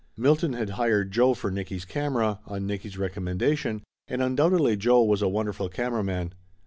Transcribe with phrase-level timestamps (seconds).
[0.17, 5.21] Milton had hired Joe for Nicky's camera, on Nicky's recom mendation, and undoubtedly Joe was
[5.21, 6.33] a wonderful cam era man.